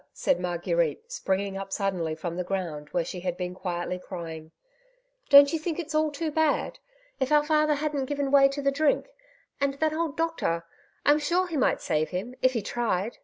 ''said 0.25 0.39
Marguerite, 0.39 1.11
springing 1.11 1.53
np 1.53 1.71
suddenly 1.71 2.15
from 2.15 2.35
the 2.35 2.43
ground, 2.43 2.89
where 2.89 3.05
she 3.05 3.19
had 3.19 3.37
been 3.37 3.53
quietly 3.53 3.99
crying, 3.99 4.49
'^ 5.25 5.29
don't 5.29 5.53
you 5.53 5.59
think 5.59 5.77
it's 5.77 5.93
all 5.93 6.09
too 6.09 6.31
bad? 6.31 6.79
If 7.19 7.31
our 7.31 7.43
father 7.45 7.75
hadn't 7.75 8.05
given 8.05 8.31
way 8.31 8.47
to 8.49 8.63
the 8.63 8.71
drink 8.71 9.05
1 9.59 9.69
And 9.73 9.73
that 9.75 9.93
old 9.93 10.17
doctor 10.17 10.65
I 11.05 11.11
I'm 11.11 11.19
sure 11.19 11.45
he 11.47 11.55
might 11.55 11.81
save 11.81 12.09
him, 12.09 12.33
if 12.41 12.53
he 12.53 12.63
tried." 12.63 13.19